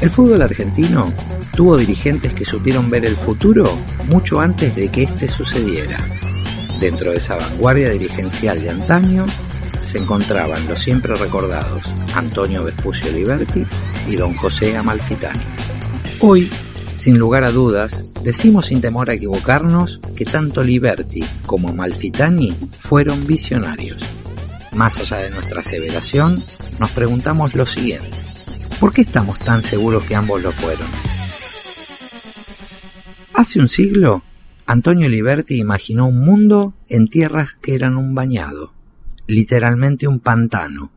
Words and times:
El 0.00 0.10
fútbol 0.10 0.42
argentino 0.42 1.04
tuvo 1.54 1.76
dirigentes 1.76 2.34
que 2.34 2.44
supieron 2.44 2.90
ver 2.90 3.04
el 3.04 3.14
futuro 3.14 3.78
mucho 4.08 4.40
antes 4.40 4.74
de 4.74 4.88
que 4.88 5.04
éste 5.04 5.28
sucediera. 5.28 5.98
Dentro 6.80 7.12
de 7.12 7.18
esa 7.18 7.36
vanguardia 7.36 7.90
dirigencial 7.90 8.60
de 8.60 8.70
antaño 8.70 9.26
se 9.80 9.98
encontraban 9.98 10.66
los 10.66 10.80
siempre 10.80 11.14
recordados 11.14 11.92
Antonio 12.14 12.64
Vespucio 12.64 13.12
Liberti 13.12 13.64
y 14.08 14.16
don 14.16 14.34
José 14.34 14.76
Amalfitani. 14.76 15.44
Hoy, 16.18 16.50
sin 16.94 17.18
lugar 17.18 17.44
a 17.44 17.52
dudas, 17.52 18.02
decimos 18.22 18.66
sin 18.66 18.80
temor 18.80 19.10
a 19.10 19.14
equivocarnos 19.14 20.00
que 20.16 20.24
tanto 20.24 20.64
Liberti 20.64 21.24
como 21.46 21.68
Amalfitani 21.68 22.56
fueron 22.76 23.26
visionarios. 23.26 24.02
Más 24.72 24.98
allá 24.98 25.18
de 25.18 25.30
nuestra 25.30 25.60
aseveración, 25.60 26.42
nos 26.82 26.90
preguntamos 26.90 27.54
lo 27.54 27.64
siguiente. 27.64 28.10
¿Por 28.80 28.92
qué 28.92 29.02
estamos 29.02 29.38
tan 29.38 29.62
seguros 29.62 30.02
que 30.02 30.16
ambos 30.16 30.42
lo 30.42 30.50
fueron? 30.50 30.88
Hace 33.34 33.60
un 33.60 33.68
siglo, 33.68 34.24
Antonio 34.66 35.08
Liberti 35.08 35.60
imaginó 35.60 36.08
un 36.08 36.24
mundo 36.24 36.74
en 36.88 37.06
tierras 37.06 37.50
que 37.62 37.76
eran 37.76 37.96
un 37.96 38.16
bañado, 38.16 38.72
literalmente 39.28 40.08
un 40.08 40.18
pantano. 40.18 40.90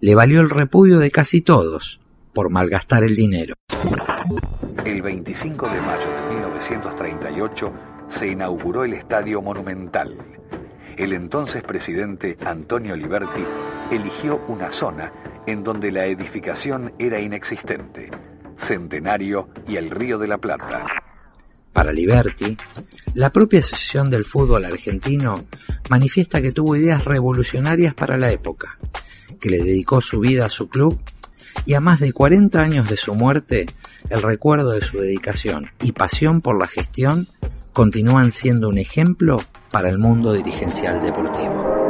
Le 0.00 0.16
valió 0.16 0.40
el 0.40 0.50
repudio 0.50 0.98
de 0.98 1.12
casi 1.12 1.40
todos 1.40 2.00
por 2.32 2.50
malgastar 2.50 3.04
el 3.04 3.14
dinero. 3.14 3.54
El 4.84 5.02
25 5.02 5.68
de 5.68 5.80
mayo 5.82 6.10
de 6.10 6.34
1938 6.34 7.72
se 8.08 8.26
inauguró 8.26 8.82
el 8.82 8.94
Estadio 8.94 9.40
Monumental. 9.40 10.18
El 10.96 11.12
entonces 11.12 11.62
presidente 11.62 12.38
Antonio 12.44 12.96
Liberti 12.96 13.44
eligió 13.90 14.40
una 14.48 14.72
zona 14.72 15.12
en 15.46 15.62
donde 15.62 15.92
la 15.92 16.06
edificación 16.06 16.94
era 16.98 17.20
inexistente, 17.20 18.10
Centenario 18.56 19.50
y 19.68 19.76
el 19.76 19.90
Río 19.90 20.18
de 20.18 20.26
la 20.26 20.38
Plata. 20.38 20.86
Para 21.74 21.92
Liberti, 21.92 22.56
la 23.12 23.30
propia 23.30 23.60
Asociación 23.60 24.08
del 24.08 24.24
Fútbol 24.24 24.64
Argentino 24.64 25.44
manifiesta 25.90 26.40
que 26.40 26.52
tuvo 26.52 26.76
ideas 26.76 27.04
revolucionarias 27.04 27.92
para 27.92 28.16
la 28.16 28.32
época, 28.32 28.78
que 29.38 29.50
le 29.50 29.58
dedicó 29.58 30.00
su 30.00 30.20
vida 30.20 30.46
a 30.46 30.48
su 30.48 30.70
club 30.70 30.98
y 31.66 31.74
a 31.74 31.80
más 31.80 32.00
de 32.00 32.14
40 32.14 32.62
años 32.62 32.88
de 32.88 32.96
su 32.96 33.14
muerte, 33.14 33.66
el 34.08 34.22
recuerdo 34.22 34.70
de 34.70 34.80
su 34.80 34.98
dedicación 34.98 35.70
y 35.82 35.92
pasión 35.92 36.40
por 36.40 36.58
la 36.58 36.68
gestión 36.68 37.28
continúan 37.76 38.32
siendo 38.32 38.68
un 38.68 38.78
ejemplo 38.78 39.36
para 39.70 39.88
el 39.88 39.98
mundo 39.98 40.32
dirigencial 40.32 41.00
deportivo 41.00 41.86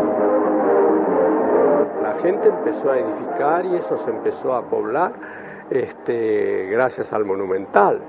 gente 2.26 2.48
empezó 2.48 2.90
a 2.90 2.98
edificar 2.98 3.64
y 3.66 3.76
eso 3.76 3.96
se 4.04 4.10
empezó 4.10 4.54
a 4.54 4.68
poblar 4.68 5.12
este, 5.70 6.66
gracias 6.70 7.12
al 7.12 7.24
monumental. 7.24 8.02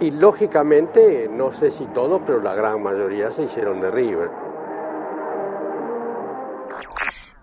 Y 0.00 0.10
lógicamente, 0.10 1.28
no 1.30 1.52
sé 1.52 1.70
si 1.70 1.84
todos, 1.94 2.22
pero 2.26 2.40
la 2.40 2.54
gran 2.54 2.82
mayoría 2.82 3.30
se 3.30 3.44
hicieron 3.44 3.80
de 3.80 3.90
River. 3.90 4.30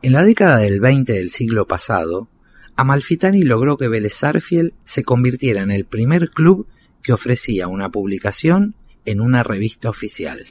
En 0.01 0.13
la 0.13 0.23
década 0.23 0.57
del 0.57 0.79
20 0.79 1.13
del 1.13 1.29
siglo 1.29 1.65
pasado, 1.67 2.27
Amalfitani 2.75 3.43
logró 3.43 3.77
que 3.77 3.87
Vélez 3.87 4.19
se 4.83 5.03
convirtiera 5.03 5.61
en 5.61 5.71
el 5.71 5.85
primer 5.85 6.29
club 6.31 6.67
que 7.03 7.13
ofrecía 7.13 7.67
una 7.67 7.89
publicación 7.89 8.75
en 9.07 9.21
una 9.21 9.41
revista 9.41 9.89
oficial. 9.89 10.45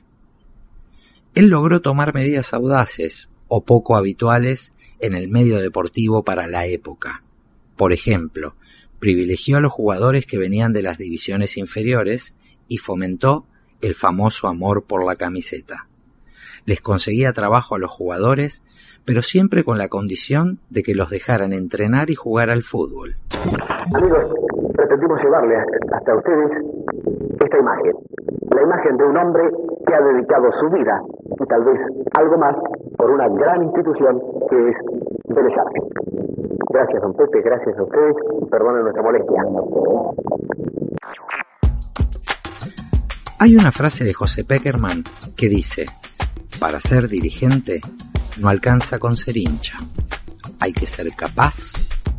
Él 1.35 1.49
logró 1.49 1.83
tomar 1.83 2.15
medidas 2.15 2.55
audaces 2.55 3.29
o 3.49 3.65
poco 3.65 3.97
habituales 3.97 4.73
en 4.99 5.15
el 5.15 5.29
medio 5.29 5.59
deportivo 5.59 6.25
para 6.25 6.47
la 6.47 6.67
época. 6.67 7.23
Por 7.77 7.93
ejemplo, 7.93 8.57
privilegió 8.99 9.59
a 9.59 9.61
los 9.61 9.73
jugadores 9.73 10.27
que 10.27 10.39
venían 10.39 10.73
de 10.73 10.83
las 10.83 10.97
divisiones 10.97 11.59
inferiores 11.59 12.35
y 12.67 12.79
fomentó 12.79 13.45
el 13.83 13.95
famoso 13.95 14.49
amor 14.49 14.85
por 14.85 15.05
la 15.05 15.17
camiseta. 15.17 15.87
Les 16.65 16.81
conseguía 16.81 17.35
trabajo 17.35 17.75
a 17.75 17.79
los 17.79 17.91
jugadores, 17.91 18.63
pero 19.05 19.21
siempre 19.21 19.65
con 19.65 19.77
la 19.77 19.89
condición 19.89 20.61
de 20.71 20.83
que 20.83 20.95
los 20.95 21.11
dejaran 21.11 21.53
entrenar 21.53 22.09
y 22.09 22.15
jugar 22.15 22.49
al 22.49 22.63
fútbol. 22.63 23.17
Amigos, 23.95 24.35
pretendimos 24.75 25.21
llevarle 25.23 25.57
hasta 25.93 26.17
ustedes 26.17 26.51
esta 27.39 27.59
imagen, 27.59 27.93
la 28.57 28.63
imagen 28.63 28.97
de 28.97 29.05
un 29.05 29.17
hombre 29.19 29.43
que 29.87 29.95
ha 29.95 30.01
dedicado 30.01 30.51
su 30.59 30.71
vida 30.71 30.99
y 31.39 31.47
tal 31.47 31.63
vez 31.65 31.79
algo 32.15 32.39
más 32.39 32.57
por 32.97 33.11
una 33.11 33.29
gran 33.29 33.63
institución 33.65 34.19
que 34.49 34.69
es 34.71 34.77
Vélez 35.29 35.53
Gracias, 36.71 37.03
don 37.03 37.15
Pepe, 37.15 37.43
gracias 37.43 37.79
a 37.79 37.83
ustedes 37.83 38.17
perdonen 38.51 38.83
nuestra 38.83 39.03
molestia. 39.03 39.43
Hay 43.39 43.57
una 43.57 43.71
frase 43.71 44.05
de 44.05 44.15
José 44.15 44.45
Peckerman 44.45 45.05
que 45.37 45.49
dice, 45.49 45.85
para 46.59 46.81
ser 46.81 47.09
dirigente 47.09 47.81
no 48.39 48.49
alcanza 48.49 48.99
con 48.99 49.17
ser 49.17 49.37
hincha, 49.37 49.77
hay 50.61 50.73
que 50.73 50.87
ser 50.87 51.09
capaz 51.15 51.75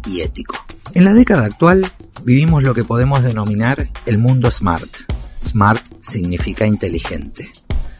y 0.05 0.21
ético. 0.21 0.55
En 0.93 1.05
la 1.05 1.13
década 1.13 1.45
actual 1.45 1.85
vivimos 2.23 2.61
lo 2.63 2.75
que 2.75 2.83
podemos 2.83 3.23
denominar 3.23 3.87
el 4.05 4.19
mundo 4.19 4.51
smart. 4.51 4.89
Smart 5.41 5.96
significa 6.07 6.65
inteligente. 6.65 7.51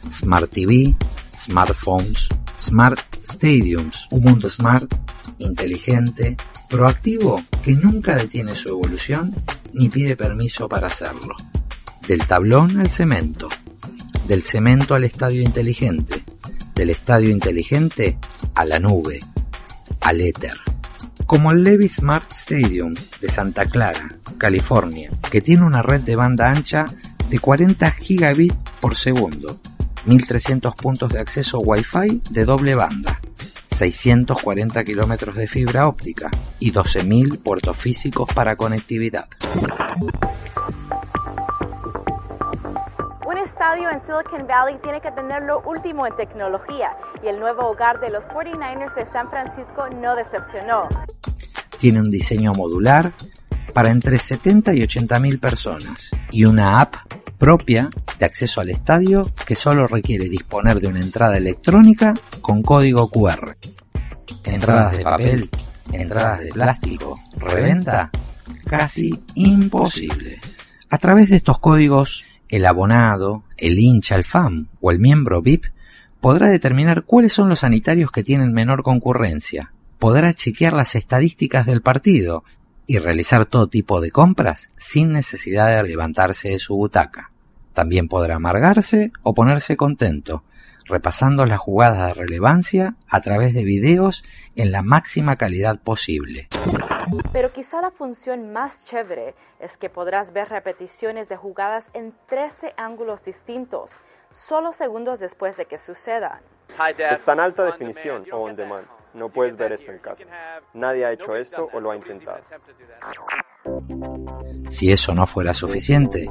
Smart 0.09 0.49
TV, 0.51 0.95
smartphones, 1.35 2.27
smart 2.59 2.99
stadiums, 3.27 4.07
un 4.11 4.23
mundo 4.23 4.49
smart, 4.49 4.91
inteligente, 5.39 6.37
proactivo 6.69 7.43
que 7.63 7.73
nunca 7.73 8.15
detiene 8.15 8.55
su 8.55 8.69
evolución 8.69 9.33
ni 9.73 9.89
pide 9.89 10.15
permiso 10.15 10.67
para 10.67 10.87
hacerlo. 10.87 11.35
Del 12.07 12.25
tablón 12.25 12.79
al 12.79 12.89
cemento, 12.89 13.49
del 14.27 14.43
cemento 14.43 14.95
al 14.95 15.03
estadio 15.03 15.41
inteligente, 15.41 16.23
del 16.73 16.89
estadio 16.89 17.29
inteligente 17.29 18.17
a 18.55 18.65
la 18.65 18.79
nube, 18.79 19.19
al 20.01 20.21
éter. 20.21 20.57
Como 21.25 21.51
el 21.51 21.63
Levy 21.63 21.89
Smart 21.89 22.31
Stadium 22.31 22.93
de 23.19 23.29
Santa 23.29 23.65
Clara, 23.65 24.07
California, 24.37 25.11
que 25.29 25.41
tiene 25.41 25.65
una 25.65 25.81
red 25.81 26.01
de 26.01 26.15
banda 26.15 26.49
ancha 26.49 26.85
de 27.29 27.39
40 27.39 27.91
gigabits 27.91 28.55
por 28.79 28.95
segundo, 28.95 29.59
1300 30.05 30.75
puntos 30.75 31.11
de 31.11 31.19
acceso 31.19 31.59
Wi-Fi 31.59 32.21
de 32.29 32.45
doble 32.45 32.75
banda, 32.75 33.19
640 33.67 34.83
kilómetros 34.83 35.35
de 35.35 35.47
fibra 35.47 35.87
óptica 35.87 36.31
y 36.59 36.71
12.000 36.71 37.43
puertos 37.43 37.77
físicos 37.77 38.33
para 38.33 38.55
conectividad. 38.55 39.27
Un 43.25 43.37
estadio 43.37 43.89
en 43.89 43.99
Silicon 44.01 44.47
Valley 44.47 44.77
tiene 44.81 45.01
que 45.01 45.11
tener 45.11 45.43
lo 45.43 45.59
último 45.61 46.07
en 46.07 46.15
tecnología 46.15 46.91
y 47.21 47.27
el 47.27 47.39
nuevo 47.39 47.67
hogar 47.67 47.99
de 47.99 48.09
los 48.09 48.23
49ers 48.25 48.95
de 48.95 49.11
San 49.11 49.29
Francisco 49.29 49.89
no 50.01 50.15
decepcionó. 50.15 50.87
Tiene 51.77 51.99
un 51.99 52.09
diseño 52.09 52.53
modular 52.53 53.11
para 53.73 53.91
entre 53.91 54.17
70 54.17 54.73
y 54.73 54.83
80 54.83 55.19
mil 55.19 55.39
personas 55.39 56.09
y 56.31 56.45
una 56.45 56.81
app 56.81 56.95
propia 57.37 57.89
de 58.19 58.25
acceso 58.25 58.61
al 58.61 58.69
estadio 58.69 59.31
que 59.45 59.55
solo 59.55 59.87
requiere 59.87 60.29
disponer 60.29 60.79
de 60.79 60.87
una 60.87 60.99
entrada 60.99 61.37
electrónica 61.37 62.15
con 62.41 62.61
código 62.63 63.09
QR. 63.09 63.55
Entradas 64.43 64.97
de 64.97 65.03
papel, 65.03 65.49
entradas 65.91 66.39
de 66.41 66.49
plástico, 66.49 67.15
reventa, 67.37 68.09
casi 68.65 69.11
imposible. 69.35 70.39
A 70.89 70.97
través 70.97 71.29
de 71.29 71.35
estos 71.35 71.59
códigos, 71.59 72.25
el 72.49 72.65
abonado, 72.65 73.43
el 73.57 73.77
hincha, 73.79 74.15
el 74.15 74.23
fan 74.23 74.69
o 74.81 74.91
el 74.91 74.99
miembro 74.99 75.41
VIP 75.41 75.65
podrá 76.21 76.47
determinar 76.47 77.03
cuáles 77.03 77.33
son 77.33 77.49
los 77.49 77.59
sanitarios 77.59 78.11
que 78.11 78.23
tienen 78.23 78.51
menor 78.51 78.83
concurrencia, 78.83 79.71
podrá 79.99 80.33
chequear 80.33 80.73
las 80.73 80.95
estadísticas 80.95 81.65
del 81.65 81.81
partido 81.81 82.43
y 82.87 82.99
realizar 82.99 83.45
todo 83.45 83.67
tipo 83.67 83.99
de 83.99 84.11
compras 84.11 84.69
sin 84.77 85.11
necesidad 85.11 85.75
de 85.75 85.87
levantarse 85.87 86.49
de 86.49 86.59
su 86.59 86.75
butaca. 86.75 87.31
También 87.73 88.07
podrá 88.07 88.35
amargarse 88.35 89.11
o 89.21 89.35
ponerse 89.35 89.75
contento, 89.77 90.43
repasando 90.85 91.45
las 91.45 91.59
jugadas 91.59 92.07
de 92.07 92.23
relevancia 92.23 92.95
a 93.09 93.21
través 93.21 93.53
de 93.53 93.65
videos 93.65 94.23
en 94.55 94.71
la 94.71 94.81
máxima 94.81 95.35
calidad 95.35 95.79
posible. 95.79 96.47
Pero 97.33 97.51
quizá 97.51 97.81
la 97.81 97.91
función 97.91 98.51
más 98.53 98.83
chévere 98.85 99.35
es 99.59 99.77
que 99.77 99.89
podrás 99.89 100.33
ver 100.33 100.49
repeticiones 100.49 101.29
de 101.29 101.35
jugadas 101.35 101.85
en 101.93 102.13
13 102.29 102.73
ángulos 102.77 103.25
distintos, 103.25 103.91
solo 104.31 104.71
segundos 104.71 105.19
después 105.19 105.57
de 105.57 105.65
que 105.65 105.77
sucedan. 105.77 106.39
Está 106.97 107.33
en 107.33 107.39
alta 107.39 107.63
definición 107.63 108.25
o 108.31 108.37
on 108.37 108.55
demand. 108.55 108.96
No 109.13 109.29
puedes 109.29 109.57
ver 109.57 109.73
esto 109.73 109.91
en 109.91 109.99
casa. 109.99 110.23
Nadie 110.73 111.05
ha 111.05 111.13
hecho 111.13 111.35
esto 111.35 111.69
o 111.73 111.79
lo 111.79 111.91
ha 111.91 111.95
intentado. 111.95 112.39
Si 114.69 114.91
eso 114.91 115.15
no 115.15 115.25
fuera 115.25 115.53
suficiente, 115.53 116.29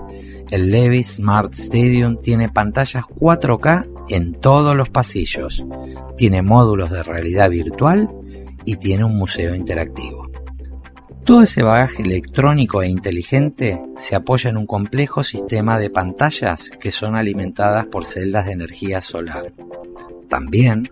el 0.50 0.70
Levi's 0.70 1.14
Smart 1.16 1.52
Stadium 1.54 2.20
tiene 2.20 2.48
pantallas 2.48 3.04
4K 3.04 4.06
en 4.08 4.34
todos 4.40 4.76
los 4.76 4.90
pasillos, 4.90 5.64
tiene 6.16 6.42
módulos 6.42 6.90
de 6.90 7.02
realidad 7.02 7.50
virtual 7.50 8.10
y 8.64 8.76
tiene 8.76 9.04
un 9.04 9.16
museo 9.16 9.54
interactivo. 9.54 10.30
Todo 11.24 11.42
ese 11.42 11.62
bagaje 11.62 12.02
electrónico 12.02 12.82
e 12.82 12.88
inteligente 12.88 13.82
se 13.96 14.14
apoya 14.14 14.50
en 14.50 14.56
un 14.56 14.66
complejo 14.66 15.24
sistema 15.24 15.78
de 15.78 15.90
pantallas 15.90 16.70
que 16.78 16.92
son 16.92 17.16
alimentadas 17.16 17.86
por 17.86 18.04
celdas 18.04 18.46
de 18.46 18.52
energía 18.52 19.00
solar. 19.00 19.52
También, 20.28 20.88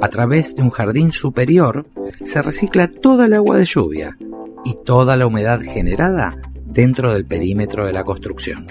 a 0.00 0.08
través 0.08 0.54
de 0.54 0.62
un 0.62 0.70
jardín 0.70 1.12
superior, 1.12 1.86
se 2.24 2.42
recicla 2.42 2.88
toda 2.88 3.26
el 3.26 3.34
agua 3.34 3.58
de 3.58 3.64
lluvia 3.64 4.16
y 4.64 4.76
toda 4.84 5.16
la 5.16 5.26
humedad 5.26 5.60
generada 5.60 6.36
dentro 6.64 7.12
del 7.12 7.26
perímetro 7.26 7.86
de 7.86 7.92
la 7.92 8.04
construcción. 8.04 8.66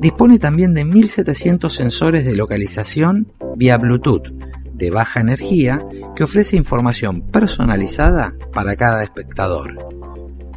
Dispone 0.00 0.38
también 0.38 0.74
de 0.74 0.84
1.700 0.84 1.70
sensores 1.70 2.24
de 2.24 2.36
localización 2.36 3.32
vía 3.56 3.76
Bluetooth 3.78 4.28
de 4.78 4.90
baja 4.90 5.20
energía 5.20 5.84
que 6.14 6.22
ofrece 6.22 6.56
información 6.56 7.20
personalizada 7.20 8.34
para 8.54 8.76
cada 8.76 9.02
espectador. 9.02 9.76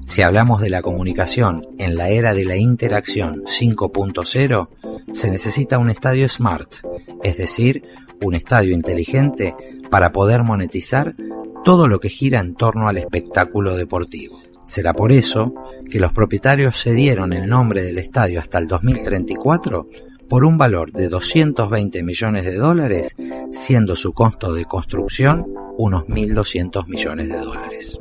Si 0.05 0.21
hablamos 0.21 0.61
de 0.61 0.69
la 0.69 0.81
comunicación 0.81 1.65
en 1.79 1.95
la 1.95 2.09
era 2.09 2.33
de 2.33 2.45
la 2.45 2.57
interacción 2.57 3.43
5.0, 3.45 4.67
se 5.11 5.31
necesita 5.31 5.79
un 5.79 5.89
estadio 5.89 6.29
smart, 6.29 6.75
es 7.23 7.37
decir, 7.37 7.83
un 8.21 8.35
estadio 8.35 8.73
inteligente 8.73 9.55
para 9.89 10.11
poder 10.11 10.43
monetizar 10.43 11.15
todo 11.63 11.87
lo 11.87 11.99
que 11.99 12.09
gira 12.09 12.39
en 12.39 12.55
torno 12.55 12.87
al 12.87 12.97
espectáculo 12.97 13.75
deportivo. 13.75 14.41
Será 14.65 14.93
por 14.93 15.11
eso 15.11 15.53
que 15.89 15.99
los 15.99 16.13
propietarios 16.13 16.81
cedieron 16.81 17.33
el 17.33 17.49
nombre 17.49 17.83
del 17.83 17.97
estadio 17.97 18.39
hasta 18.39 18.57
el 18.57 18.67
2034 18.67 19.87
por 20.29 20.45
un 20.45 20.57
valor 20.57 20.93
de 20.93 21.09
220 21.09 22.03
millones 22.03 22.45
de 22.45 22.55
dólares, 22.55 23.15
siendo 23.51 23.97
su 23.97 24.13
costo 24.13 24.53
de 24.53 24.63
construcción 24.65 25.45
unos 25.77 26.07
1.200 26.07 26.87
millones 26.87 27.29
de 27.29 27.37
dólares. 27.37 27.99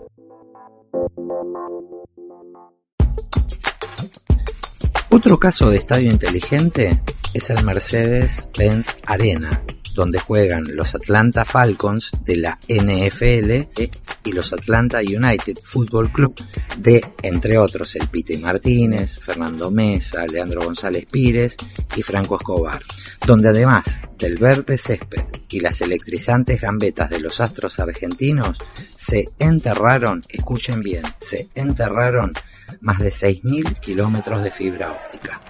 Otro 5.09 5.39
caso 5.39 5.71
de 5.71 5.79
estadio 5.79 6.09
inteligente 6.09 7.03
es 7.35 7.51
el 7.51 7.65
Mercedes-Benz 7.65 8.97
Arena, 9.05 9.65
donde 9.95 10.19
juegan 10.19 10.65
los 10.75 10.95
Atlanta 10.95 11.45
Falcons 11.45 12.11
de 12.25 12.37
la 12.37 12.59
NFL 12.69 13.81
y 14.25 14.33
los 14.33 14.53
Atlanta 14.53 15.01
United 15.01 15.59
Football 15.63 16.13
Club 16.13 16.35
de, 16.79 17.05
entre 17.23 17.59
otros, 17.59 17.97
el 17.97 18.09
Pite 18.09 18.39
Martínez, 18.39 19.19
Fernando 19.19 19.71
Mesa, 19.71 20.27
Leandro 20.27 20.63
González 20.63 21.07
Pires 21.11 21.57
y 21.97 22.03
Franco 22.03 22.37
Escobar, 22.37 22.83
donde 23.27 23.49
además 23.49 24.01
del 24.19 24.37
verde 24.37 24.79
césped 24.79 25.25
y 25.49 25.61
las 25.61 25.81
electrizantes 25.81 26.61
gambetas 26.61 27.11
de 27.11 27.21
los 27.21 27.41
astros 27.41 27.79
argentinos, 27.81 28.59
se 28.97 29.29
enterraron, 29.39 30.23
escuchen 30.29 30.81
bien, 30.81 31.03
se 31.19 31.49
enterraron 31.55 32.33
más 32.81 32.99
de 32.99 33.09
6.000 33.09 33.81
kilómetros 33.81 34.43
de 34.43 34.51
fibra 34.51 34.93
óptica. 34.93 35.41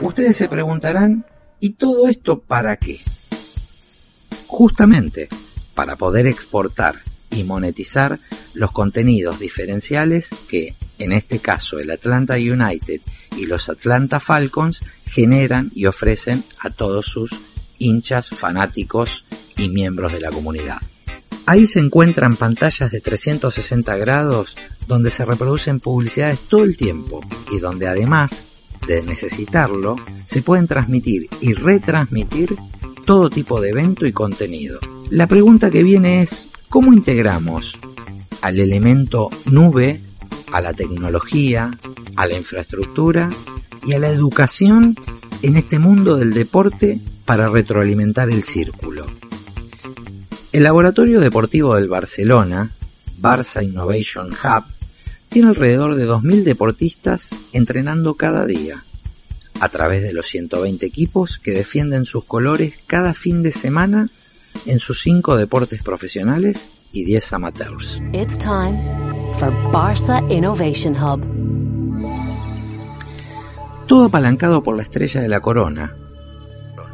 Ustedes 0.00 0.36
se 0.36 0.48
preguntarán, 0.48 1.26
¿y 1.60 1.70
todo 1.70 2.08
esto 2.08 2.40
para 2.40 2.76
qué? 2.76 3.00
Justamente 4.46 5.28
para 5.74 5.96
poder 5.96 6.26
exportar 6.26 7.02
y 7.30 7.44
monetizar 7.44 8.18
los 8.54 8.72
contenidos 8.72 9.38
diferenciales 9.38 10.30
que, 10.48 10.74
en 10.98 11.12
este 11.12 11.38
caso, 11.38 11.78
el 11.78 11.90
Atlanta 11.90 12.34
United 12.34 13.02
y 13.36 13.46
los 13.46 13.68
Atlanta 13.68 14.20
Falcons 14.20 14.80
generan 15.04 15.70
y 15.74 15.84
ofrecen 15.84 16.44
a 16.58 16.70
todos 16.70 17.06
sus 17.06 17.30
hinchas, 17.78 18.30
fanáticos 18.30 19.26
y 19.58 19.68
miembros 19.68 20.12
de 20.12 20.20
la 20.20 20.30
comunidad. 20.30 20.78
Ahí 21.44 21.66
se 21.66 21.80
encuentran 21.80 22.36
pantallas 22.36 22.90
de 22.90 23.00
360 23.00 23.96
grados 23.96 24.56
donde 24.86 25.10
se 25.10 25.24
reproducen 25.24 25.78
publicidades 25.78 26.40
todo 26.40 26.64
el 26.64 26.76
tiempo 26.76 27.20
y 27.50 27.58
donde 27.58 27.86
además 27.86 28.46
de 28.86 29.02
necesitarlo, 29.02 29.96
se 30.24 30.42
pueden 30.42 30.66
transmitir 30.66 31.28
y 31.40 31.54
retransmitir 31.54 32.56
todo 33.04 33.30
tipo 33.30 33.60
de 33.60 33.70
evento 33.70 34.06
y 34.06 34.12
contenido. 34.12 34.78
La 35.10 35.26
pregunta 35.26 35.70
que 35.70 35.82
viene 35.82 36.22
es, 36.22 36.48
¿cómo 36.68 36.92
integramos 36.92 37.78
al 38.42 38.58
elemento 38.58 39.30
nube, 39.46 40.00
a 40.52 40.60
la 40.60 40.72
tecnología, 40.72 41.78
a 42.16 42.26
la 42.26 42.36
infraestructura 42.36 43.30
y 43.84 43.92
a 43.92 43.98
la 43.98 44.08
educación 44.08 44.96
en 45.42 45.56
este 45.56 45.78
mundo 45.78 46.16
del 46.16 46.32
deporte 46.32 47.00
para 47.24 47.48
retroalimentar 47.48 48.30
el 48.30 48.44
círculo? 48.44 49.06
El 50.52 50.64
Laboratorio 50.64 51.20
Deportivo 51.20 51.76
del 51.76 51.88
Barcelona, 51.88 52.72
Barça 53.20 53.62
Innovation 53.64 54.30
Hub, 54.30 54.64
tiene 55.30 55.48
alrededor 55.48 55.94
de 55.94 56.08
2.000 56.08 56.42
deportistas 56.42 57.30
entrenando 57.52 58.14
cada 58.14 58.44
día, 58.44 58.84
a 59.60 59.68
través 59.68 60.02
de 60.02 60.12
los 60.12 60.26
120 60.26 60.84
equipos 60.84 61.38
que 61.38 61.52
defienden 61.52 62.04
sus 62.04 62.24
colores 62.24 62.74
cada 62.86 63.14
fin 63.14 63.42
de 63.42 63.52
semana 63.52 64.10
en 64.66 64.80
sus 64.80 65.00
5 65.02 65.36
deportes 65.36 65.82
profesionales 65.82 66.70
y 66.92 67.04
10 67.04 67.32
amateurs. 67.34 68.02
It's 68.12 68.36
time 68.38 68.82
for 69.34 69.52
Barça 69.72 70.20
Innovation 70.30 70.96
Hub. 70.96 71.24
Todo 73.86 74.06
apalancado 74.06 74.62
por 74.64 74.76
la 74.76 74.82
estrella 74.82 75.20
de 75.20 75.28
la 75.28 75.40
corona, 75.40 75.94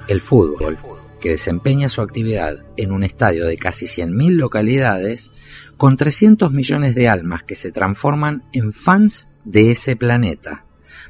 el 0.08 0.20
fútbol, 0.20 0.78
que 1.20 1.30
desempeña 1.30 1.88
su 1.88 2.02
actividad 2.02 2.64
en 2.76 2.92
un 2.92 3.02
estadio 3.02 3.46
de 3.46 3.56
casi 3.56 3.87
100.000 3.87 4.32
localidades, 4.32 5.30
con 5.76 5.97
300 5.97 6.52
millones 6.52 6.95
de 6.95 7.09
almas 7.09 7.42
que 7.42 7.54
se 7.54 7.73
transforman 7.73 8.45
en 8.52 8.73
fans 8.73 9.28
de 9.45 9.71
ese 9.71 9.97
planeta, 9.97 10.64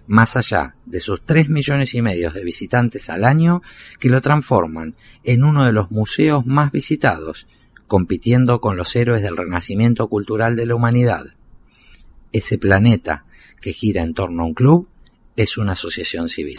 más 0.06 0.37
allá 0.37 0.75
de 0.85 1.00
sus 1.00 1.25
3 1.25 1.49
millones 1.49 1.94
y 1.94 2.02
medio 2.02 2.30
de 2.30 2.44
visitantes 2.44 3.08
al 3.08 3.25
año 3.25 3.62
que 3.99 4.08
lo 4.08 4.20
transforman 4.20 4.94
en 5.25 5.44
uno 5.44 5.64
de 5.64 5.73
los 5.73 5.90
museos 5.90 6.46
más 6.46 6.73
visitados, 6.73 7.46
compitiendo 7.87 8.61
con 8.61 8.76
los 8.76 8.94
héroes 8.96 9.23
del 9.23 9.37
renacimiento 9.37 10.08
cultural 10.08 10.56
de 10.56 10.66
la 10.66 10.75
humanidad. 10.75 11.26
Ese 12.32 12.58
planeta 12.58 13.25
que 13.61 13.73
gira 13.73 14.02
en 14.02 14.14
torno 14.14 14.42
a 14.42 14.46
un 14.46 14.54
club 14.54 14.88
és 15.36 15.56
una 15.60 15.72
associació 15.76 16.24
civil. 16.28 16.58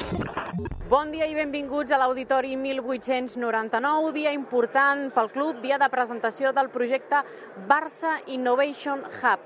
Bon 0.88 1.10
dia 1.12 1.25
i 1.27 1.34
benvinguts 1.36 1.91
a 1.91 1.98
l'Auditori 2.00 2.55
1899, 2.55 4.13
dia 4.13 4.31
important 4.31 5.10
pel 5.15 5.31
club, 5.34 5.57
dia 5.65 5.79
de 5.81 5.89
presentació 5.89 6.53
del 6.53 6.69
projecte 6.69 7.24
Barça 7.67 8.19
Innovation 8.27 9.01
Hub. 9.01 9.41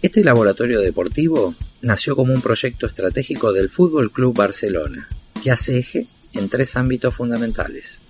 Este 0.00 0.24
laboratorio 0.24 0.80
deportivo 0.80 1.54
nació 1.82 2.16
como 2.16 2.32
un 2.32 2.40
proyecto 2.40 2.86
estratégico 2.86 3.52
del 3.52 3.68
Fútbol 3.68 4.10
Club 4.12 4.34
Barcelona, 4.34 5.08
que 5.42 5.50
hace 5.50 5.78
eje 5.78 6.06
en 6.32 6.48
tres 6.48 6.76
ámbitos 6.76 7.14
fundamentales. 7.14 8.00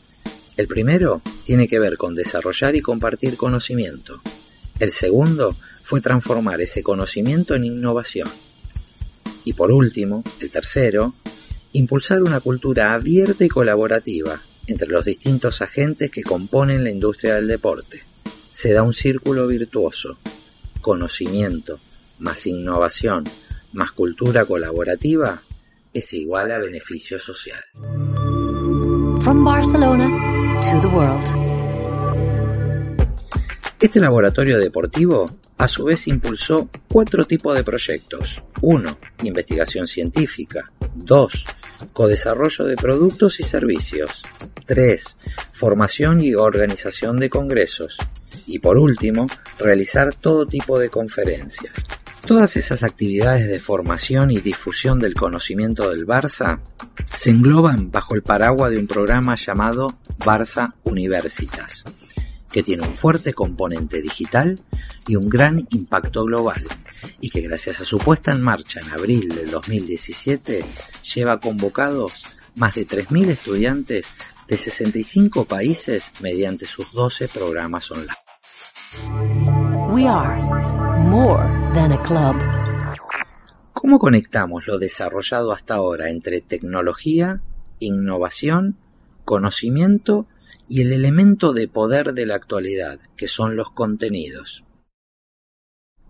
El 0.56 0.68
primero 0.68 1.22
tiene 1.44 1.66
que 1.66 1.80
ver 1.80 1.96
con 1.96 2.14
desarrollar 2.14 2.76
y 2.76 2.82
compartir 2.82 3.36
conocimiento. 3.36 4.20
El 4.80 4.90
segundo 4.90 5.56
fue 5.82 6.00
transformar 6.00 6.60
ese 6.60 6.82
conocimiento 6.82 7.54
en 7.54 7.64
innovación. 7.64 8.28
Y 9.44 9.52
por 9.52 9.70
último, 9.70 10.24
el 10.40 10.50
tercero, 10.50 11.14
impulsar 11.72 12.22
una 12.22 12.40
cultura 12.40 12.92
abierta 12.92 13.44
y 13.44 13.48
colaborativa 13.48 14.40
entre 14.66 14.88
los 14.88 15.04
distintos 15.04 15.62
agentes 15.62 16.10
que 16.10 16.22
componen 16.22 16.82
la 16.82 16.90
industria 16.90 17.36
del 17.36 17.46
deporte. 17.46 18.02
Se 18.50 18.72
da 18.72 18.82
un 18.82 18.94
círculo 18.94 19.46
virtuoso, 19.46 20.18
conocimiento 20.80 21.78
más 22.18 22.46
innovación 22.46 23.24
más 23.72 23.92
cultura 23.92 24.44
colaborativa 24.44 25.42
es 25.92 26.12
igual 26.12 26.50
a 26.50 26.58
beneficio 26.58 27.18
social. 27.18 27.62
From 29.22 29.44
Barcelona 29.44 30.06
to 30.06 30.80
the 30.80 30.88
world. 30.88 31.49
Este 33.80 33.98
laboratorio 33.98 34.58
deportivo 34.58 35.24
a 35.56 35.66
su 35.66 35.84
vez 35.84 36.06
impulsó 36.06 36.68
cuatro 36.86 37.24
tipos 37.24 37.56
de 37.56 37.64
proyectos. 37.64 38.44
1. 38.60 38.98
Investigación 39.22 39.86
científica. 39.86 40.70
2. 40.96 41.46
Codesarrollo 41.94 42.66
de 42.66 42.76
productos 42.76 43.40
y 43.40 43.42
servicios. 43.42 44.22
3. 44.66 45.16
Formación 45.52 46.20
y 46.20 46.34
organización 46.34 47.18
de 47.18 47.30
congresos. 47.30 47.96
Y 48.46 48.58
por 48.58 48.76
último, 48.76 49.26
realizar 49.58 50.14
todo 50.14 50.44
tipo 50.44 50.78
de 50.78 50.90
conferencias. 50.90 51.86
Todas 52.26 52.58
esas 52.58 52.82
actividades 52.82 53.48
de 53.48 53.60
formación 53.60 54.30
y 54.30 54.42
difusión 54.42 55.00
del 55.00 55.14
conocimiento 55.14 55.88
del 55.88 56.06
Barça 56.06 56.60
se 57.16 57.30
engloban 57.30 57.90
bajo 57.90 58.14
el 58.14 58.22
paraguas 58.22 58.72
de 58.72 58.78
un 58.78 58.86
programa 58.86 59.36
llamado 59.36 59.98
Barça 60.18 60.74
Universitas 60.84 61.82
que 62.50 62.62
tiene 62.62 62.86
un 62.86 62.94
fuerte 62.94 63.32
componente 63.32 64.02
digital 64.02 64.58
y 65.06 65.16
un 65.16 65.28
gran 65.28 65.66
impacto 65.70 66.24
global, 66.24 66.62
y 67.20 67.30
que 67.30 67.40
gracias 67.40 67.80
a 67.80 67.84
su 67.84 67.98
puesta 67.98 68.32
en 68.32 68.42
marcha 68.42 68.80
en 68.80 68.90
abril 68.90 69.28
del 69.28 69.50
2017 69.50 70.64
lleva 71.14 71.40
convocados 71.40 72.24
más 72.56 72.74
de 72.74 72.86
3.000 72.86 73.30
estudiantes 73.30 74.06
de 74.48 74.56
65 74.56 75.44
países 75.44 76.10
mediante 76.20 76.66
sus 76.66 76.92
12 76.92 77.28
programas 77.28 77.90
online. 77.90 78.14
We 79.92 80.06
are 80.06 80.42
more 80.98 81.44
than 81.74 81.92
a 81.92 82.02
club. 82.02 82.36
¿Cómo 83.72 83.98
conectamos 83.98 84.66
lo 84.66 84.78
desarrollado 84.78 85.52
hasta 85.52 85.74
ahora 85.74 86.10
entre 86.10 86.40
tecnología, 86.40 87.40
innovación, 87.78 88.76
conocimiento 89.24 90.26
y 90.26 90.39
el 90.78 90.92
elemento 90.92 91.52
de 91.52 91.66
poder 91.66 92.12
de 92.12 92.26
la 92.26 92.36
actualidad, 92.36 93.00
que 93.16 93.26
son 93.26 93.56
los 93.56 93.72
contenidos. 93.72 94.62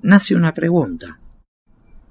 Nace 0.03 0.35
una 0.35 0.53
pregunta. 0.53 1.19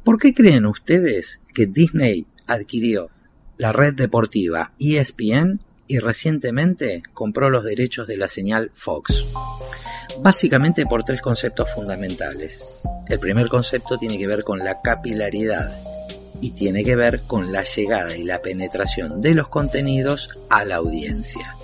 ¿Por 0.04 0.18
qué 0.18 0.34
creen 0.34 0.66
ustedes 0.66 1.42
que 1.54 1.68
Disney 1.68 2.26
adquirió 2.48 3.12
la 3.60 3.72
red 3.72 3.94
deportiva 3.94 4.72
ESPN 4.80 5.60
y 5.88 6.00
recientemente 6.00 7.04
compró 7.14 7.52
los 7.52 7.64
derechos 7.64 8.08
de 8.08 8.18
la 8.18 8.28
señal 8.28 8.72
Fox? 8.74 9.26
Básicamente 10.20 10.88
por 10.88 11.04
tres 11.04 11.22
conceptos 11.22 11.72
fundamentales. 11.72 12.82
El 13.08 13.20
primer 13.20 13.48
concepto 13.48 13.96
tiene 13.96 14.18
que 14.18 14.26
ver 14.26 14.44
con 14.44 14.58
la 14.58 14.82
capilaridad 14.82 15.70
y 16.42 16.52
tiene 16.52 16.84
que 16.84 16.96
ver 16.96 17.22
con 17.28 17.52
la 17.52 17.64
llegada 17.64 18.18
y 18.18 18.24
la 18.24 18.42
penetración 18.42 19.22
de 19.22 19.36
los 19.36 19.50
contenidos 19.50 20.30
a 20.50 20.66
la 20.66 20.78
audiencia. 20.78 21.56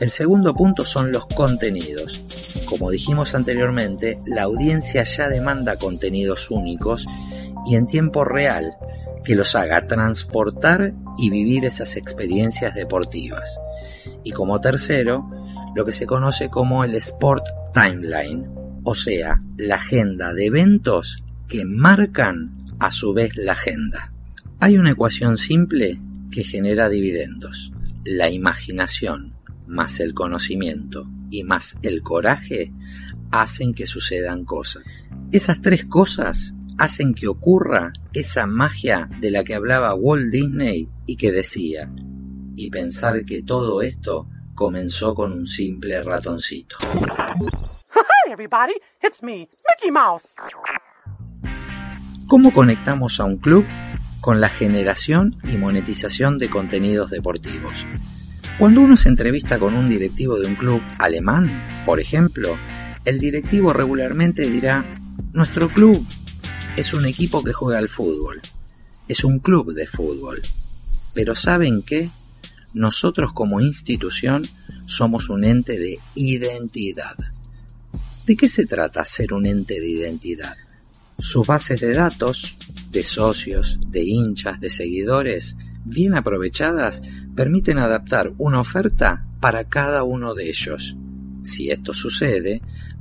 El 0.00 0.08
segundo 0.08 0.54
punto 0.54 0.86
son 0.86 1.12
los 1.12 1.26
contenidos. 1.26 2.24
Como 2.64 2.90
dijimos 2.90 3.34
anteriormente, 3.34 4.18
la 4.24 4.44
audiencia 4.44 5.04
ya 5.04 5.28
demanda 5.28 5.76
contenidos 5.76 6.50
únicos 6.50 7.04
y 7.66 7.74
en 7.74 7.86
tiempo 7.86 8.24
real 8.24 8.78
que 9.22 9.34
los 9.34 9.54
haga 9.54 9.86
transportar 9.86 10.94
y 11.18 11.28
vivir 11.28 11.66
esas 11.66 11.96
experiencias 11.96 12.74
deportivas. 12.74 13.60
Y 14.24 14.32
como 14.32 14.58
tercero, 14.62 15.30
lo 15.74 15.84
que 15.84 15.92
se 15.92 16.06
conoce 16.06 16.48
como 16.48 16.82
el 16.82 16.94
Sport 16.94 17.44
Timeline, 17.74 18.48
o 18.82 18.94
sea, 18.94 19.42
la 19.58 19.74
agenda 19.74 20.32
de 20.32 20.46
eventos 20.46 21.22
que 21.46 21.66
marcan 21.66 22.56
a 22.78 22.90
su 22.90 23.12
vez 23.12 23.36
la 23.36 23.52
agenda. 23.52 24.14
Hay 24.60 24.78
una 24.78 24.92
ecuación 24.92 25.36
simple 25.36 26.00
que 26.30 26.42
genera 26.42 26.88
dividendos, 26.88 27.70
la 28.04 28.30
imaginación 28.30 29.34
más 29.70 30.00
el 30.00 30.14
conocimiento 30.14 31.06
y 31.30 31.44
más 31.44 31.78
el 31.82 32.02
coraje 32.02 32.72
hacen 33.30 33.72
que 33.72 33.86
sucedan 33.86 34.44
cosas. 34.44 34.82
Esas 35.32 35.62
tres 35.62 35.84
cosas 35.84 36.54
hacen 36.76 37.14
que 37.14 37.28
ocurra 37.28 37.92
esa 38.12 38.46
magia 38.46 39.08
de 39.20 39.30
la 39.30 39.44
que 39.44 39.54
hablaba 39.54 39.94
Walt 39.94 40.32
Disney 40.32 40.88
y 41.06 41.16
que 41.16 41.30
decía, 41.30 41.90
y 42.56 42.70
pensar 42.70 43.24
que 43.24 43.42
todo 43.42 43.80
esto 43.82 44.28
comenzó 44.54 45.14
con 45.14 45.32
un 45.32 45.46
simple 45.46 46.02
ratoncito. 46.02 46.76
¿Cómo 52.26 52.52
conectamos 52.52 53.20
a 53.20 53.24
un 53.24 53.38
club 53.38 53.66
con 54.20 54.40
la 54.40 54.48
generación 54.48 55.36
y 55.44 55.56
monetización 55.56 56.38
de 56.38 56.50
contenidos 56.50 57.10
deportivos? 57.10 57.86
Cuando 58.60 58.82
uno 58.82 58.94
se 58.94 59.08
entrevista 59.08 59.58
con 59.58 59.74
un 59.74 59.88
directivo 59.88 60.38
de 60.38 60.46
un 60.46 60.54
club 60.54 60.82
alemán, 60.98 61.82
por 61.86 61.98
ejemplo, 61.98 62.58
el 63.06 63.18
directivo 63.18 63.72
regularmente 63.72 64.50
dirá, 64.50 64.84
nuestro 65.32 65.70
club 65.70 66.06
es 66.76 66.92
un 66.92 67.06
equipo 67.06 67.42
que 67.42 67.54
juega 67.54 67.78
al 67.78 67.88
fútbol, 67.88 68.42
es 69.08 69.24
un 69.24 69.38
club 69.38 69.72
de 69.72 69.86
fútbol. 69.86 70.42
Pero 71.14 71.34
¿saben 71.34 71.80
qué? 71.80 72.10
Nosotros 72.74 73.32
como 73.32 73.62
institución 73.62 74.42
somos 74.84 75.30
un 75.30 75.44
ente 75.44 75.78
de 75.78 75.98
identidad. 76.14 77.16
¿De 78.26 78.36
qué 78.36 78.46
se 78.46 78.66
trata 78.66 79.06
ser 79.06 79.32
un 79.32 79.46
ente 79.46 79.80
de 79.80 79.88
identidad? 79.88 80.58
Sus 81.18 81.46
bases 81.46 81.80
de 81.80 81.94
datos, 81.94 82.58
de 82.90 83.04
socios, 83.04 83.78
de 83.88 84.04
hinchas, 84.04 84.60
de 84.60 84.68
seguidores, 84.68 85.56
bien 85.86 86.14
aprovechadas, 86.14 87.02
permiten 87.40 87.78
adaptar 87.78 88.34
una 88.36 88.60
oferta 88.60 89.24
para 89.40 89.64
cada 89.64 90.02
uno 90.02 90.34
de 90.34 90.50
ellos. 90.50 90.94
Si 91.42 91.70
esto 91.70 91.94
sucede, 91.94 92.60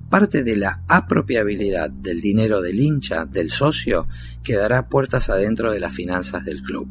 parte 0.10 0.44
de 0.44 0.56
la 0.56 0.82
apropiabilidad 0.88 1.90
del 1.90 2.22
dinero 2.22 2.62
del 2.62 2.80
hincha, 2.80 3.26
del 3.26 3.52
socio, 3.52 4.08
quedará 4.42 4.88
puertas 4.88 5.30
adentro 5.30 5.74
de 5.74 5.82
las 5.82 5.94
finanzas 5.94 6.46
del 6.46 6.64
club. 6.64 6.88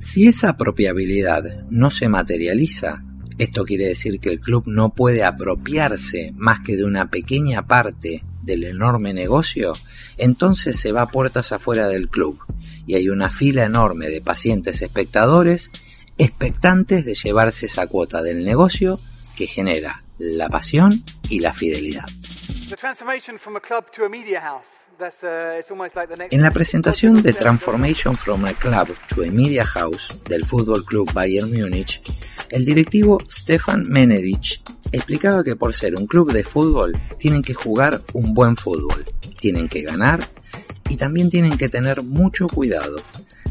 Si 0.00 0.26
esa 0.26 0.48
apropiabilidad 0.48 1.68
no 1.70 1.92
se 1.92 2.08
materializa, 2.08 3.04
esto 3.38 3.64
quiere 3.64 3.86
decir 3.86 4.18
que 4.18 4.30
el 4.30 4.40
club 4.40 4.64
no 4.66 4.92
puede 4.92 5.22
apropiarse 5.22 6.32
más 6.34 6.58
que 6.62 6.74
de 6.74 6.82
una 6.82 7.10
pequeña 7.10 7.64
parte 7.68 8.24
del 8.42 8.64
enorme 8.64 9.14
negocio, 9.14 9.72
entonces 10.16 10.76
se 10.80 10.90
va 10.90 11.06
puertas 11.06 11.52
afuera 11.52 11.86
del 11.86 12.08
club 12.08 12.40
y 12.88 12.96
hay 12.96 13.08
una 13.08 13.30
fila 13.30 13.64
enorme 13.64 14.08
de 14.08 14.20
pacientes 14.20 14.82
espectadores 14.82 15.70
expectantes 16.18 17.04
de 17.04 17.14
llevarse 17.14 17.66
esa 17.66 17.86
cuota 17.86 18.22
del 18.22 18.44
negocio 18.44 18.98
que 19.36 19.46
genera 19.46 19.98
la 20.18 20.48
pasión 20.48 21.02
y 21.28 21.40
la 21.40 21.52
fidelidad. 21.52 22.06
En 26.30 26.42
la 26.42 26.50
presentación 26.50 27.22
de 27.22 27.32
Transformation 27.32 28.16
from 28.16 28.44
a 28.44 28.52
Club 28.52 28.96
to 29.08 29.22
a 29.22 29.30
Media 29.30 29.64
House 29.64 30.14
del 30.28 30.44
Fútbol 30.44 30.84
Club 30.84 31.12
Bayern 31.12 31.50
Múnich, 31.50 32.02
el 32.50 32.64
directivo 32.64 33.18
Stefan 33.30 33.84
Menerich 33.88 34.60
explicaba 34.90 35.44
que 35.44 35.54
por 35.54 35.72
ser 35.72 35.94
un 35.94 36.06
club 36.06 36.32
de 36.32 36.42
fútbol 36.42 36.98
tienen 37.18 37.42
que 37.42 37.54
jugar 37.54 38.02
un 38.12 38.34
buen 38.34 38.56
fútbol, 38.56 39.04
tienen 39.38 39.68
que 39.68 39.82
ganar 39.82 40.28
y 40.88 40.96
también 40.96 41.30
tienen 41.30 41.56
que 41.56 41.68
tener 41.68 42.02
mucho 42.02 42.48
cuidado, 42.48 42.96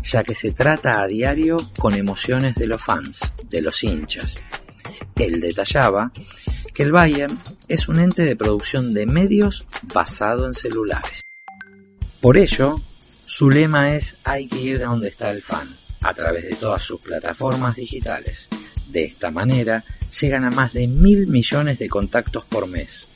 ya 0.03 0.23
que 0.23 0.35
se 0.35 0.51
trata 0.51 1.01
a 1.01 1.07
diario 1.07 1.71
con 1.77 1.93
emociones 1.93 2.55
de 2.55 2.67
los 2.67 2.81
fans, 2.81 3.33
de 3.49 3.61
los 3.61 3.83
hinchas. 3.83 4.41
Él 5.15 5.41
detallaba 5.41 6.11
que 6.73 6.83
el 6.83 6.91
Bayern 6.91 7.39
es 7.67 7.87
un 7.87 7.99
ente 7.99 8.23
de 8.23 8.35
producción 8.35 8.93
de 8.93 9.05
medios 9.05 9.67
basado 9.81 10.45
en 10.45 10.53
celulares. 10.53 11.23
Por 12.21 12.37
ello, 12.37 12.81
su 13.25 13.49
lema 13.49 13.95
es 13.95 14.17
hay 14.23 14.47
que 14.47 14.59
ir 14.59 14.79
de 14.79 14.85
donde 14.85 15.09
está 15.09 15.31
el 15.31 15.41
fan, 15.41 15.67
a 16.01 16.13
través 16.13 16.43
de 16.43 16.55
todas 16.55 16.83
sus 16.83 17.01
plataformas 17.01 17.75
digitales. 17.75 18.47
De 18.87 19.03
esta 19.03 19.31
manera, 19.31 19.83
llegan 20.19 20.45
a 20.45 20.51
más 20.51 20.73
de 20.73 20.87
mil 20.87 21.27
millones 21.27 21.79
de 21.79 21.89
contactos 21.89 22.45
por 22.45 22.67
mes. 22.67 23.07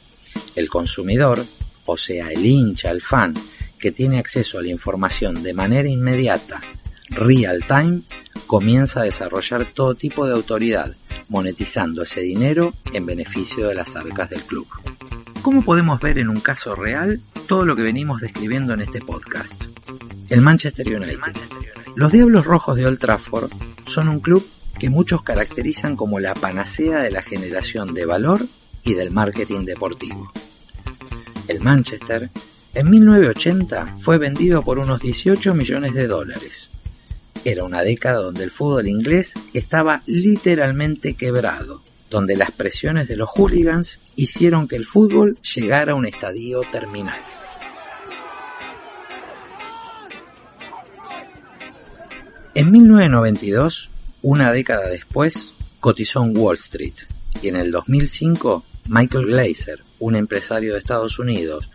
El 0.56 0.70
consumidor, 0.70 1.46
o 1.86 1.98
sea, 1.98 2.32
el 2.32 2.46
hincha, 2.46 2.92
el 2.92 3.02
fan, 3.02 3.34
que 3.82 3.92
tiene 3.92 4.20
acceso 4.20 4.60
a 4.60 4.62
la 4.62 4.70
información 4.70 5.42
de 5.44 5.54
manera 5.54 5.90
inmediata, 5.90 6.62
real 7.10 7.66
time, 7.66 8.04
comienza 8.48 9.02
a 9.02 9.06
desarrollar 9.06 9.66
todo 9.66 9.96
tipo 9.96 10.26
de 10.26 10.34
autoridad, 10.34 10.96
monetizando 11.28 12.04
ese 12.04 12.22
dinero 12.22 12.74
en 12.94 13.06
beneficio 13.06 13.68
de 13.68 13.76
las 13.76 13.96
arcas 13.96 14.30
del 14.30 14.44
club. 14.44 14.68
¿Cómo 15.42 15.64
podemos 15.64 16.00
ver 16.00 16.20
en 16.20 16.30
un 16.30 16.40
caso 16.40 16.76
real 16.76 17.22
todo 17.48 17.66
lo 17.66 17.76
que 17.76 17.82
venimos 17.82 18.22
describiendo 18.22 18.74
en 18.74 18.82
este 18.82 19.02
podcast? 19.02 19.64
El 20.30 20.42
Manchester 20.42 20.88
United. 20.88 21.36
Los 21.96 22.12
Diablos 22.12 22.46
Rojos 22.46 22.78
de 22.78 22.86
Old 22.86 23.00
Trafford 23.00 23.52
son 23.88 24.08
un 24.08 24.20
club 24.20 24.48
que 24.80 24.90
muchos 24.90 25.24
caracterizan 25.24 25.96
como 25.96 26.20
la 26.20 26.36
panacea 26.36 27.02
de 27.02 27.12
la 27.12 27.22
generación 27.24 27.94
de 27.94 28.06
valor 28.06 28.46
y 28.84 28.94
del 28.94 29.12
marketing 29.12 29.66
deportivo. 29.66 30.32
El 31.48 31.62
Manchester 31.62 32.30
en 32.74 32.90
1980 32.90 33.96
fue 34.00 34.18
vendido 34.18 34.64
por 34.64 34.80
unos 34.80 35.02
18 35.02 35.54
millones 35.54 35.94
de 35.94 36.08
dólares. 36.08 36.72
Era 37.44 37.64
una 37.64 37.82
década 37.82 38.22
donde 38.22 38.44
el 38.44 38.52
fútbol 38.52 38.88
inglés 38.88 39.34
estaba 39.54 40.04
literalmente 40.06 41.16
quebrado. 41.16 41.82
donde 42.10 42.36
las 42.36 42.52
presiones 42.52 43.08
de 43.08 43.16
los 43.16 43.30
hooligans 43.30 44.02
hicieron 44.18 44.68
que 44.68 44.76
el 44.76 44.84
fútbol 44.84 45.38
llegara 45.56 45.94
a 45.94 45.96
un 45.96 46.06
estadio 46.06 46.62
terminal. 46.70 47.22
En 52.54 52.70
1992, 52.70 53.92
una 54.24 54.52
década 54.52 54.90
después, 54.90 55.54
cotizó 55.80 56.22
en 56.26 56.36
Wall 56.36 56.58
Street 56.58 56.96
y 57.42 57.48
en 57.48 57.56
el 57.56 57.72
2005 57.72 58.66
Michael 58.90 59.28
Glazer, 59.28 59.80
un 60.00 60.18
empresario 60.18 60.74
de 60.74 60.80
Estados 60.80 61.18
Unidos, 61.18 61.70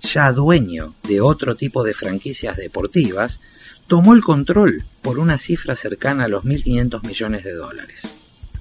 ya 0.00 0.32
dueño 0.32 0.94
de 1.02 1.20
otro 1.20 1.56
tipo 1.56 1.82
de 1.84 1.94
franquicias 1.94 2.56
deportivas, 2.56 3.40
tomó 3.86 4.14
el 4.14 4.22
control 4.22 4.84
por 5.02 5.18
una 5.18 5.38
cifra 5.38 5.74
cercana 5.74 6.24
a 6.24 6.28
los 6.28 6.44
1.500 6.44 7.02
millones 7.02 7.44
de 7.44 7.54
dólares. 7.54 8.08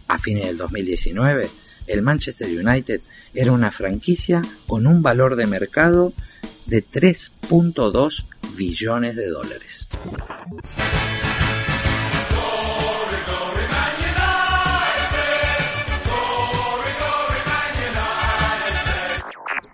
A 0.08 0.18
fines 0.18 0.46
del 0.46 0.58
2019, 0.58 1.50
el 1.88 2.02
Manchester 2.02 2.48
United 2.48 3.02
era 3.34 3.52
una 3.52 3.72
franquicia 3.72 4.44
con 4.68 4.88
un 4.88 5.02
valor 5.02 5.36
de 5.36 5.48
mercado 5.48 6.14
de 6.66 6.86
3.2 6.86 8.26
billones 8.56 9.16
de 9.16 9.28
dólares. 9.28 9.88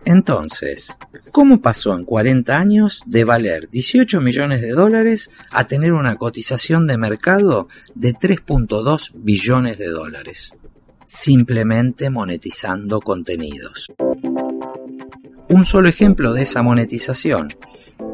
Entonces, 0.06 0.96
¿cómo 1.32 1.62
pasó 1.62 1.96
en 1.96 2.06
40 2.06 2.58
años 2.58 3.02
de 3.08 3.24
valer 3.24 3.70
18 3.72 4.22
millones 4.22 4.62
de 4.62 4.70
dólares 4.70 5.32
a 5.50 5.66
tener 5.66 5.94
una 5.94 6.16
cotización 6.16 6.86
de 6.86 6.98
mercado 6.98 7.68
de 7.96 8.14
3.2 8.14 9.12
billones 9.16 9.80
de 9.80 9.88
dólares? 9.88 10.54
Simplemente 11.06 12.12
monetizando 12.12 13.02
contenidos. 13.02 13.92
Un 15.50 15.66
solo 15.66 15.90
ejemplo 15.90 16.34
de 16.34 16.44
esa 16.44 16.62
monetización, 16.62 17.56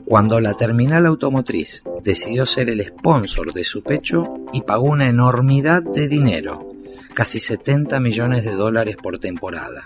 cuando 0.05 0.39
la 0.39 0.53
terminal 0.53 1.05
automotriz 1.05 1.83
decidió 2.03 2.45
ser 2.45 2.69
el 2.69 2.86
sponsor 2.86 3.53
de 3.53 3.65
su 3.65 3.83
pecho 3.83 4.33
y 4.53 4.62
pagó 4.62 4.86
una 4.86 5.10
enormidad 5.10 5.81
de 5.81 6.07
dinero, 6.07 6.71
casi 7.13 7.39
70 7.39 8.00
millones 8.00 8.44
de 8.46 8.56
dólares 8.56 8.98
por 9.01 9.20
temporada. 9.20 9.84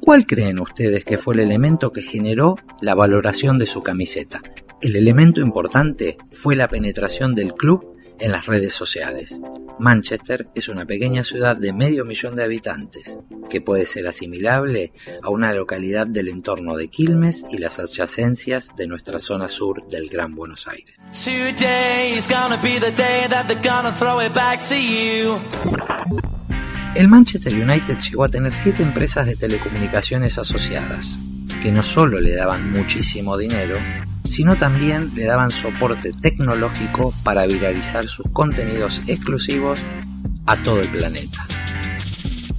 ¿Cuál 0.00 0.26
creen 0.26 0.58
ustedes 0.58 1.04
que 1.04 1.18
fue 1.18 1.34
el 1.34 1.40
elemento 1.40 1.92
que 1.92 2.02
generó 2.02 2.56
la 2.80 2.94
valoración 2.94 3.58
de 3.58 3.66
su 3.66 3.82
camiseta? 3.82 4.42
El 4.80 4.96
elemento 4.96 5.40
importante 5.40 6.18
fue 6.32 6.56
la 6.56 6.68
penetración 6.68 7.34
del 7.34 7.54
club 7.54 7.91
en 8.18 8.32
las 8.32 8.46
redes 8.46 8.74
sociales. 8.74 9.40
Manchester 9.78 10.48
es 10.54 10.68
una 10.68 10.84
pequeña 10.84 11.22
ciudad 11.22 11.56
de 11.56 11.72
medio 11.72 12.04
millón 12.04 12.34
de 12.34 12.44
habitantes, 12.44 13.18
que 13.50 13.60
puede 13.60 13.84
ser 13.84 14.06
asimilable 14.06 14.92
a 15.22 15.30
una 15.30 15.52
localidad 15.52 16.06
del 16.06 16.28
entorno 16.28 16.76
de 16.76 16.88
Quilmes 16.88 17.44
y 17.50 17.58
las 17.58 17.78
adyacencias 17.78 18.68
de 18.76 18.86
nuestra 18.86 19.18
zona 19.18 19.48
sur 19.48 19.86
del 19.88 20.08
Gran 20.08 20.34
Buenos 20.34 20.68
Aires. 20.68 21.00
El 26.94 27.08
Manchester 27.08 27.54
United 27.54 27.98
llegó 27.98 28.24
a 28.24 28.28
tener 28.28 28.52
siete 28.52 28.82
empresas 28.82 29.26
de 29.26 29.36
telecomunicaciones 29.36 30.38
asociadas, 30.38 31.16
que 31.62 31.72
no 31.72 31.82
solo 31.82 32.20
le 32.20 32.34
daban 32.34 32.70
muchísimo 32.70 33.36
dinero, 33.36 33.76
sino 34.32 34.56
también 34.56 35.14
le 35.14 35.24
daban 35.24 35.50
soporte 35.50 36.10
tecnológico 36.10 37.12
para 37.22 37.44
viralizar 37.44 38.08
sus 38.08 38.30
contenidos 38.30 39.02
exclusivos 39.06 39.78
a 40.46 40.62
todo 40.62 40.80
el 40.80 40.88
planeta. 40.88 41.46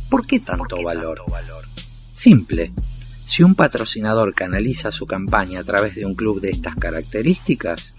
¿Por 0.08 0.28
qué 0.28 0.40
tanto 0.40 0.84
valor? 0.84 1.24
Simple. 2.14 2.72
Si 3.26 3.42
un 3.42 3.56
patrocinador 3.56 4.36
canaliza 4.36 4.92
su 4.92 5.08
campaña 5.08 5.62
a 5.62 5.64
través 5.64 5.96
de 5.96 6.06
un 6.06 6.14
club 6.14 6.40
de 6.42 6.52
estas 6.52 6.76
características, 6.76 7.96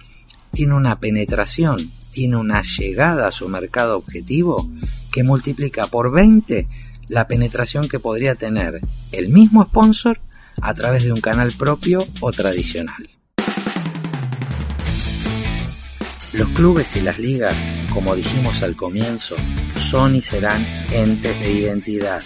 tiene 0.53 0.75
una 0.75 1.01
penetración, 1.01 1.91
tiene 2.13 2.37
una 2.37 2.63
llegada 2.63 3.27
a 3.27 3.33
su 3.33 3.49
mercado 3.49 3.97
objetivo 3.97 4.71
que 5.11 5.25
multiplica 5.25 5.89
por 5.89 6.13
20 6.13 6.69
la 7.09 7.27
penetración 7.27 7.89
que 7.89 7.99
podría 7.99 8.37
tener 8.37 8.79
el 9.11 9.31
mismo 9.31 9.65
sponsor 9.65 10.21
a 10.63 10.73
través 10.75 11.03
de 11.03 11.13
un 11.13 11.21
canal 11.21 11.51
propio 11.51 12.07
o 12.21 12.31
tradicional. 12.31 13.14
Los 16.37 16.49
clubes 16.49 16.97
y 16.97 17.01
las 17.01 17.21
ligas, 17.21 17.55
como 17.93 18.17
dijimos 18.17 18.65
al 18.65 18.75
comienzo, 18.75 19.37
son 19.77 20.17
y 20.17 20.21
serán 20.21 20.67
entes 20.91 21.39
de 21.39 21.53
identidad. 21.53 22.23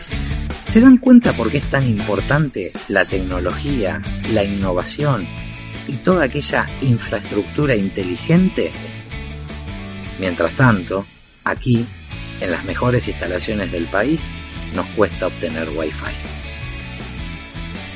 ¿Se 0.66 0.80
dan 0.80 0.96
cuenta 0.96 1.34
por 1.34 1.50
qué 1.50 1.58
es 1.58 1.68
tan 1.68 1.86
importante 1.86 2.72
la 2.88 3.04
tecnología, 3.04 4.02
la 4.32 4.44
innovación 4.44 5.28
y 5.86 5.98
toda 5.98 6.24
aquella 6.24 6.66
infraestructura 6.80 7.76
inteligente? 7.76 8.72
Mientras 10.18 10.54
tanto, 10.54 11.04
aquí 11.44 11.84
en 12.40 12.50
las 12.50 12.64
mejores 12.64 13.08
instalaciones 13.08 13.70
del 13.70 13.88
país 13.88 14.30
nos 14.74 14.88
cuesta 14.90 15.26
obtener 15.26 15.68
Wi-Fi. 15.68 16.14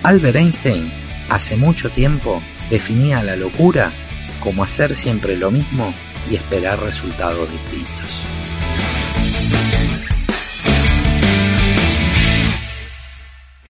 Albert 0.02 0.36
Einstein 0.36 0.92
hace 1.30 1.56
mucho 1.56 1.90
tiempo 1.90 2.42
definía 2.68 3.22
la 3.22 3.34
locura 3.34 3.94
como 4.42 4.64
hacer 4.64 4.94
siempre 4.94 5.36
lo 5.36 5.50
mismo 5.50 5.94
y 6.28 6.34
esperar 6.34 6.80
resultados 6.80 7.50
distintos. 7.50 8.11